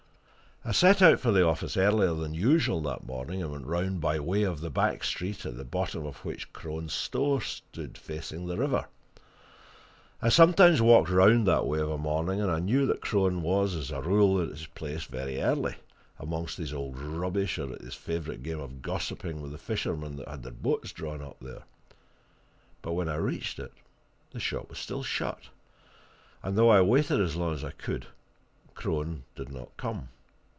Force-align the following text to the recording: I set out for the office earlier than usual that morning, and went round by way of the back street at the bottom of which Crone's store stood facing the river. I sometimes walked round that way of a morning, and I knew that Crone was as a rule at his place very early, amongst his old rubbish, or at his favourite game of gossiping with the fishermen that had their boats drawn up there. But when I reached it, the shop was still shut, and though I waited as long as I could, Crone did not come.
I 0.63 0.73
set 0.73 1.01
out 1.01 1.19
for 1.19 1.31
the 1.31 1.43
office 1.43 1.75
earlier 1.75 2.13
than 2.13 2.35
usual 2.35 2.81
that 2.83 3.03
morning, 3.03 3.41
and 3.41 3.51
went 3.51 3.65
round 3.65 3.99
by 3.99 4.19
way 4.19 4.43
of 4.43 4.61
the 4.61 4.69
back 4.69 5.03
street 5.03 5.43
at 5.43 5.57
the 5.57 5.65
bottom 5.65 6.05
of 6.05 6.23
which 6.23 6.53
Crone's 6.53 6.93
store 6.93 7.41
stood 7.41 7.97
facing 7.97 8.45
the 8.45 8.57
river. 8.57 8.85
I 10.21 10.29
sometimes 10.29 10.79
walked 10.79 11.09
round 11.09 11.47
that 11.47 11.65
way 11.65 11.79
of 11.79 11.89
a 11.89 11.97
morning, 11.97 12.39
and 12.39 12.51
I 12.51 12.59
knew 12.59 12.85
that 12.85 13.01
Crone 13.01 13.41
was 13.41 13.73
as 13.73 13.89
a 13.89 14.01
rule 14.03 14.39
at 14.39 14.49
his 14.49 14.67
place 14.67 15.05
very 15.05 15.41
early, 15.41 15.77
amongst 16.19 16.59
his 16.59 16.73
old 16.73 16.95
rubbish, 16.99 17.57
or 17.57 17.73
at 17.73 17.81
his 17.81 17.95
favourite 17.95 18.43
game 18.43 18.59
of 18.59 18.83
gossiping 18.83 19.41
with 19.41 19.53
the 19.53 19.57
fishermen 19.57 20.15
that 20.17 20.27
had 20.27 20.43
their 20.43 20.51
boats 20.51 20.91
drawn 20.91 21.23
up 21.23 21.37
there. 21.41 21.63
But 22.83 22.91
when 22.93 23.09
I 23.09 23.15
reached 23.15 23.57
it, 23.57 23.73
the 24.29 24.39
shop 24.39 24.69
was 24.69 24.77
still 24.77 25.01
shut, 25.01 25.45
and 26.43 26.55
though 26.55 26.69
I 26.69 26.81
waited 26.81 27.19
as 27.19 27.35
long 27.35 27.55
as 27.55 27.63
I 27.63 27.71
could, 27.71 28.05
Crone 28.75 29.23
did 29.35 29.49
not 29.49 29.75
come. 29.75 30.09